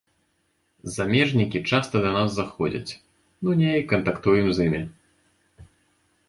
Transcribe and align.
Замежнікі 0.95 1.59
часта 1.69 1.95
да 2.05 2.09
нас 2.17 2.29
заходзяць, 2.37 2.91
ну 3.45 3.49
неяк 3.61 3.85
кантактуем 3.93 4.47
з 4.57 4.69
імі. 4.71 4.83